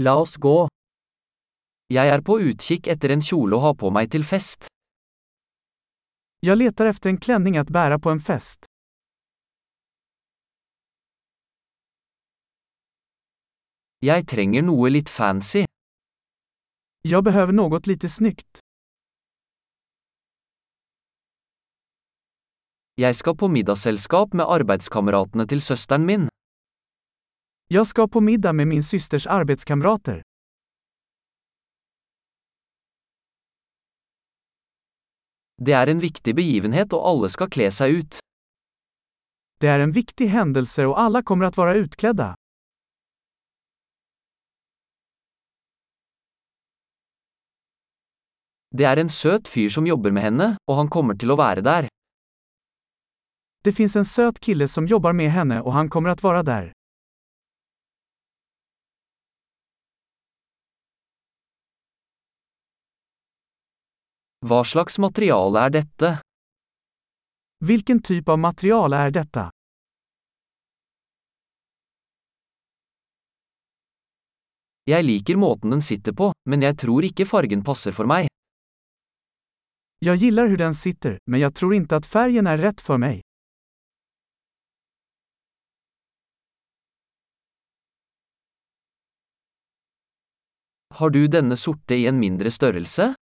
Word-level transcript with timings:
La 0.00 0.12
oss 0.14 0.36
gå. 0.36 0.68
Jeg 1.90 2.06
er 2.06 2.22
på 2.22 2.36
utkikk 2.38 2.86
etter 2.92 3.10
en 3.10 3.22
kjole 3.28 3.56
å 3.56 3.62
ha 3.64 3.72
på 3.74 3.90
meg 3.90 4.12
til 4.14 4.22
fest. 4.22 4.68
Jag 6.46 6.58
letar 6.58 6.86
efter 6.86 7.10
en 7.10 7.18
klänning 7.18 7.56
att 7.56 7.70
bära 7.70 7.98
på 7.98 8.10
en 8.10 8.20
fest. 8.20 8.66
Jeg 13.98 14.26
trenger 14.26 14.62
noe 14.62 14.90
litt 14.90 15.08
fancy. 15.08 15.64
Jag 17.02 17.24
behöver 17.24 17.52
något 17.52 17.86
lite 17.86 18.08
snyggt. 18.08 18.58
Jeg 22.94 23.14
skal 23.14 23.36
på 23.36 23.48
middagsselskap 23.48 24.34
med 24.34 24.46
arbeidskameratene 24.46 25.46
til 25.46 25.60
søsteren 25.60 26.06
min. 26.06 26.28
Jag 27.70 27.86
ska 27.86 28.08
på 28.08 28.20
middag 28.20 28.52
med 28.52 28.66
min 28.68 28.82
systers 28.82 29.26
arbetskamrater. 29.26 30.22
Det 35.56 35.72
er 35.72 35.90
en 35.92 36.00
viktig 36.00 36.32
begivenhet 36.38 36.94
og 36.96 37.04
alle 37.10 37.28
skal 37.28 37.50
kle 37.52 37.66
seg 37.70 37.98
ut. 37.98 38.18
Det 39.60 39.68
är 39.68 39.80
en 39.80 39.92
viktig 39.92 40.26
händelse 40.26 40.86
och 40.86 41.00
alla 41.00 41.22
kommer 41.22 41.44
att 41.44 41.56
vara 41.56 41.74
utklädda. 41.74 42.34
Det 48.70 48.84
er 48.84 48.96
en 48.96 49.08
søt 49.08 49.48
fyr 49.48 49.68
som 49.68 49.86
jobber 49.86 50.10
med 50.10 50.22
henne, 50.22 50.56
og 50.66 50.76
han 50.76 50.88
kommer 50.88 51.14
til 51.14 51.30
å 51.30 51.36
være 51.36 51.60
der. 51.60 51.88
Det 53.64 53.72
finns 53.72 53.96
en 53.96 54.04
söt 54.04 54.40
kille 54.40 54.68
som 54.68 54.86
jobbar 54.86 55.12
med 55.12 55.30
henne 55.30 55.60
och 55.60 55.72
han 55.72 55.88
kommer 55.88 56.10
att 56.10 56.22
vara 56.22 56.42
där. 56.42 56.77
Hva 64.48 64.62
slags 64.64 64.94
materiale 64.98 65.60
er 65.66 65.72
dette? 65.74 66.10
Vilken 67.64 68.02
typ 68.02 68.28
av 68.28 68.38
material 68.38 68.92
är 68.92 69.10
detta? 69.10 69.50
Jeg 74.88 75.04
liker 75.04 75.36
måten 75.36 75.76
den 75.76 75.84
sitter 75.84 76.16
på, 76.16 76.30
men 76.48 76.64
jeg 76.64 76.78
tror 76.80 77.04
ikke 77.04 77.28
fargen 77.28 77.64
passer 77.66 77.92
for 77.92 78.08
meg. 78.08 78.30
Jag 80.00 80.16
gillar 80.16 80.48
hur 80.48 80.56
den 80.56 80.74
sitter, 80.74 81.18
men 81.26 81.40
jag 81.40 81.54
tror 81.54 81.74
inte 81.74 81.96
att 81.96 82.06
färgen 82.06 82.46
är 82.46 82.56
rätt 82.56 82.80
för 82.80 82.98
mig. 82.98 83.20
Har 90.94 91.10
du 91.10 91.28
denne 91.28 91.56
sorte 91.56 91.94
i 91.94 92.06
en 92.06 92.18
mindre 92.18 92.50
størrelse? 92.50 93.14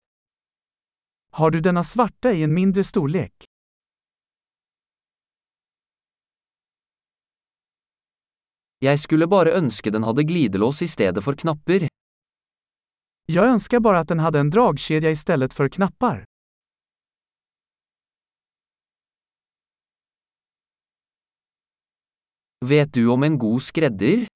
Har 1.34 1.50
du 1.50 1.60
denna 1.60 1.84
svarta 1.84 2.32
i 2.32 2.42
en 2.42 2.54
mindre 2.54 2.84
storlek? 2.84 3.44
Jeg 8.78 9.00
skulle 9.02 9.27
bare 9.27 9.56
ønske 9.58 9.90
den 9.90 10.06
hadde 10.06 10.22
glidelås 10.28 10.82
i 10.82 10.88
stedet 10.92 11.24
for 11.24 11.34
knapper. 11.34 11.88
Jag 13.27 13.46
önskar 13.46 13.80
bara 13.80 13.98
att 13.98 14.08
den 14.08 14.18
hade 14.18 14.38
en 14.38 14.50
dragkedja 14.50 15.10
istället 15.10 15.55
för 15.55 15.68
knappar. 15.68 16.24
Vet 22.66 22.92
du 22.92 23.08
om 23.08 23.22
en 23.22 23.38
god 23.38 23.62
skredder? 23.62 24.27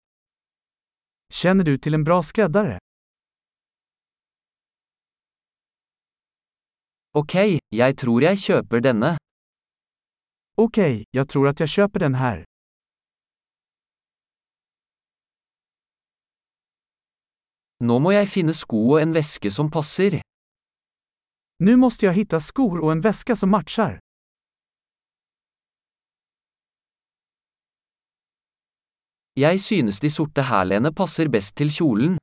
Känner 1.32 1.64
du 1.64 1.78
till 1.78 1.94
en 1.94 2.04
bra 2.04 2.22
skräddare? 2.22 2.78
Ok, 7.14 7.34
jeg 7.72 7.96
tror 7.96 8.20
jeg 8.22 8.36
kjøper 8.38 8.80
denne. 8.80 9.16
Okej, 10.56 11.04
jag 11.10 11.28
tror 11.28 11.48
att 11.48 11.60
jag 11.60 11.68
köper 11.68 12.00
den 12.00 12.14
här. 12.14 12.44
Nå 17.80 17.98
må 17.98 18.10
jeg 18.10 18.28
finne 18.28 18.52
sko 18.52 18.80
og 18.94 19.00
en 19.02 19.14
veske 19.14 19.50
som 19.50 19.70
passer. 19.70 20.20
Nu 21.58 21.76
måste 21.76 22.06
jag 22.06 22.14
hitta 22.14 22.40
skor 22.40 22.84
och 22.84 22.92
en 22.92 23.00
väska 23.00 23.36
som 23.36 23.50
matchar. 23.50 23.98
Jeg 29.34 29.60
synes 29.60 30.00
de 30.00 30.10
sorte 30.10 30.42
hælene 30.42 30.94
passer 30.94 31.28
best 31.28 31.56
til 31.56 31.70
kjolen. 31.70 32.18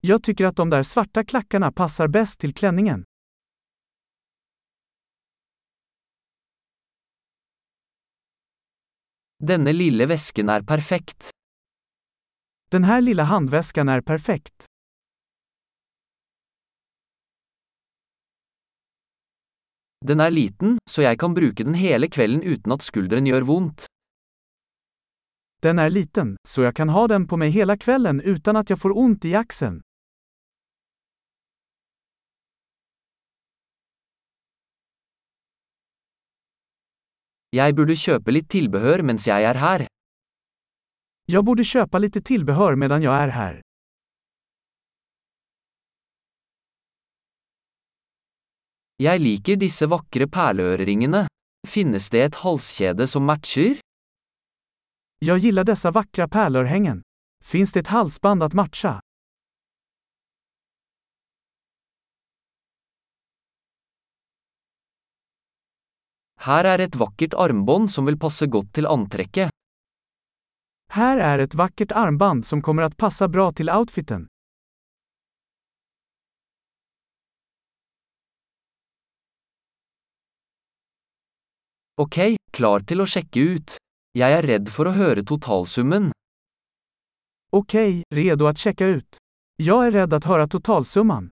Jag 0.00 0.22
tycker 0.22 0.44
att 0.44 0.56
de 0.56 0.70
där 0.70 0.82
svarta 0.82 1.24
klackarna 1.24 1.72
passar 1.72 2.08
bäst 2.08 2.40
till 2.40 2.54
klänningen. 2.54 3.04
Denne 9.42 9.72
lille 9.72 10.06
vesken 10.06 10.48
er 10.48 10.62
perfekt. 10.62 11.30
Den 12.70 12.84
här 12.84 13.00
lilla 13.00 13.22
handväskan 13.22 13.88
är 13.88 14.00
perfekt. 14.00 14.64
Den 20.06 20.20
er 20.20 20.30
liten, 20.30 20.78
så 20.90 21.02
jeg 21.02 21.18
kan 21.18 21.34
bruke 21.34 21.64
den 21.64 21.74
hele 21.74 22.08
kvelden 22.08 22.42
uten 22.42 22.72
at 22.72 22.82
skulderen 22.82 23.26
gjør 23.26 23.42
vondt. 23.42 23.86
Den 25.62 25.78
är 25.78 25.90
liten, 25.90 26.36
så 26.48 26.62
jag 26.62 26.76
kan 26.76 26.88
ha 26.88 27.08
den 27.08 27.26
på 27.26 27.36
mig 27.36 27.50
hela 27.50 27.76
kvällen 27.76 28.20
utan 28.20 28.56
att 28.56 28.70
jag 28.70 28.78
får 28.80 28.98
ont 28.98 29.24
i 29.24 29.34
axeln. 29.34 29.82
Jeg 37.52 37.74
burde 37.76 37.92
kjøpe 37.92 38.32
litt 38.32 38.48
tilbehør 38.48 39.02
mens 39.04 39.26
jeg 39.28 39.44
er 39.44 39.58
her. 39.60 39.86
Jag 41.28 41.44
borde 41.44 41.64
köpa 41.64 41.98
lite 41.98 42.20
tillbehör 42.20 42.76
medan 42.76 43.02
jag 43.02 43.14
är 43.14 43.28
här. 43.28 43.60
Jeg 48.96 49.20
liker 49.20 49.56
disse 49.56 49.86
vakre 49.86 50.26
perleøreringene. 50.30 51.26
Finnes 51.68 52.10
det 52.10 52.20
et 52.24 52.34
halskjede 52.34 53.06
som 53.06 53.24
matcher? 53.24 53.80
Jag 55.18 55.38
gillar 55.38 55.64
dessa 55.64 55.90
vackra 55.90 56.28
pärlörhängen. 56.28 57.02
Finns 57.44 57.72
det 57.72 57.80
ett 57.80 57.88
halsband 57.88 58.42
att 58.42 58.52
matcha? 58.52 59.00
Her 66.42 66.66
er 66.66 66.80
et 66.82 66.96
vakkert 66.98 67.34
armbånd 67.38 67.90
som 67.94 68.06
vil 68.08 68.18
passe 68.18 68.46
godt 68.50 68.72
til 68.74 68.86
antrekket. 68.90 69.50
Här 70.92 71.18
är 71.18 71.38
ett 71.38 71.54
vackert 71.54 71.92
armband 71.92 72.46
som 72.46 72.62
kommer 72.62 72.82
att 72.82 72.96
passa 72.96 73.28
bra 73.28 73.52
till 73.52 73.70
outfiten. 73.70 74.26
Ok, 81.96 82.18
klar 82.50 82.80
til 82.80 83.00
å 83.00 83.06
sjekke 83.06 83.40
ut. 83.40 83.76
Jeg 84.18 84.34
er 84.38 84.42
redd 84.42 84.68
for 84.68 84.90
å 84.90 84.96
høre 84.96 85.22
totalsummen. 85.22 86.10
Okej, 87.52 88.02
redo 88.10 88.46
att 88.46 88.58
checka 88.58 88.86
ut. 88.86 89.16
Jag 89.56 89.86
är 89.86 89.90
rädd 89.90 90.14
att 90.14 90.24
höra 90.24 90.46
totalsumman. 90.48 91.30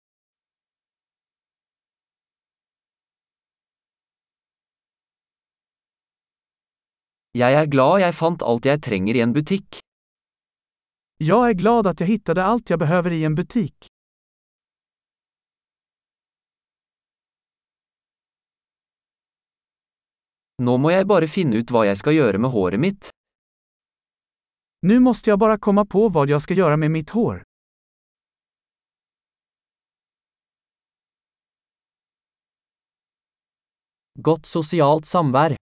Jeg 7.39 7.55
er 7.55 7.69
glad 7.71 8.01
jeg 8.03 8.15
fant 8.19 8.43
alt 8.43 8.67
jeg 8.67 8.81
trenger 8.83 9.15
i 9.15 9.21
en 9.23 9.33
butikk. 9.37 9.79
Jag 11.17 11.49
är 11.49 11.55
glad 11.55 11.87
att 11.87 12.01
jag 12.01 12.07
hittade 12.07 12.45
allt 12.45 12.71
jag 12.71 12.79
behöver 12.79 13.11
i 13.11 13.25
en 13.25 13.35
butik. 13.35 13.87
Nå 20.63 20.75
må 20.79 20.91
jeg 20.91 21.07
bare 21.07 21.29
finne 21.31 21.61
ut 21.63 21.71
hva 21.71 21.85
jeg 21.87 22.01
skal 22.01 22.17
gjøre 22.17 22.41
med 22.43 22.51
håret 22.51 22.81
mitt. 22.81 23.11
Nu 24.83 24.99
måste 25.01 25.31
jag 25.31 25.39
bara 25.39 25.59
komma 25.59 25.85
på 25.85 26.09
vad 26.09 26.31
jag 26.31 26.43
ska 26.43 26.55
göra 26.55 26.77
med 26.77 26.91
mitt 26.91 27.11
hår. 27.11 27.43
Godt 34.19 34.47
sosialt 34.47 35.07
samvær. 35.07 35.59